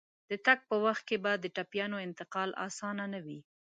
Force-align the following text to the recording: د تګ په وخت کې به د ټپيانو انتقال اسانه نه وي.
د 0.29 0.31
تګ 0.45 0.59
په 0.69 0.75
وخت 0.85 1.03
کې 1.09 1.17
به 1.23 1.31
د 1.37 1.45
ټپيانو 1.55 1.97
انتقال 2.07 2.49
اسانه 2.67 3.05
نه 3.13 3.19
وي. 3.25 3.39